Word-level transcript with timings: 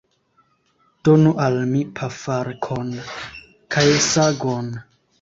Donu 1.09 1.33
al 1.49 1.59
mi 1.75 1.83
pafarkon 2.01 2.93
kaj 3.77 3.89
sagon. 4.11 4.79